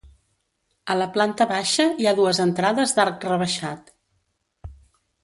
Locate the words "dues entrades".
2.19-2.95